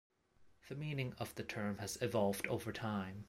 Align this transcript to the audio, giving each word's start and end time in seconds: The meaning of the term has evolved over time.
The 0.67 0.75
meaning 0.75 1.13
of 1.19 1.35
the 1.35 1.43
term 1.43 1.77
has 1.77 2.01
evolved 2.01 2.47
over 2.47 2.71
time. 2.73 3.19